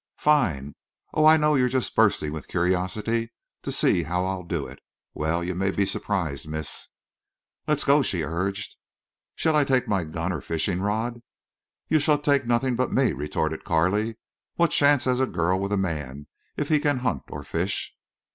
[0.17, 0.73] "Fine!
[1.13, 4.79] Oh, I know you're just bursting with curiosity to see how I'll do it.
[5.13, 6.87] Well, you may be surprised, miss."
[7.67, 8.77] "Let's go," she urged.
[9.35, 11.21] "Shall I take my gun or fishing rod?"
[11.87, 14.17] "You shall take nothing but me," retorted Carley.
[14.55, 16.25] "What chance has a girl with a man,
[16.57, 17.93] if he can hunt or fish?"